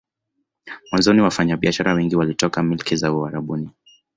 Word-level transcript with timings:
Mwanzoni 0.91 1.21
wafanya 1.21 1.57
biashara 1.57 1.93
wengi 1.93 2.15
walitoka 2.15 2.63
milki 2.63 2.95
za 2.95 3.11
Uarabuni 3.13 3.69